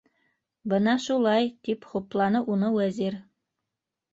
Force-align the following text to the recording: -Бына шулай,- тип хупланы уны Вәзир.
-Бына 0.73 0.95
шулай,- 1.03 1.51
тип 1.69 1.87
хупланы 1.91 2.43
уны 2.55 2.73
Вәзир. 2.79 3.19